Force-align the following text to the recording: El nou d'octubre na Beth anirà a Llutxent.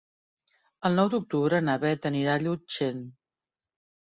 El 0.89 0.95
nou 0.99 1.11
d'octubre 1.15 1.59
na 1.67 1.75
Beth 1.83 2.07
anirà 2.13 2.33
a 2.39 2.43
Llutxent. 2.47 3.07